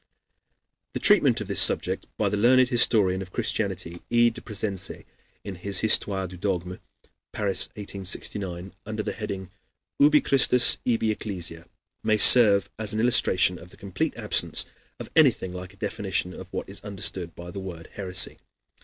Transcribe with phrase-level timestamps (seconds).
[0.93, 4.31] The treatment of this subject by the learned historian of Christianity, E.
[4.31, 5.05] de Pressensé,
[5.43, 6.79] in his "Histoire du Dogme"
[7.33, 9.51] (Paris, 1869), under the heading
[9.99, 11.67] "Ubi Christus, ibi Ecclesia,"
[12.03, 14.65] may serve as an illustration of the complete absence
[14.99, 18.39] of anything like a definition of what is understood by the word heresy.